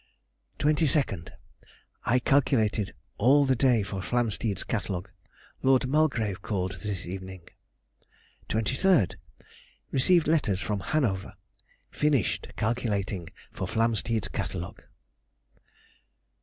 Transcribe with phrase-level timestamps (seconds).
[0.57, 5.11] 22nd.—I calculated all the day for Flamsteed's Catalogue.
[5.61, 7.47] Lord Mulgrave called this evening.....
[8.49, 11.35] 23rd.—Received letters from Hanover.
[11.91, 14.81] Finished calculating for Flamsteed's Catalogue.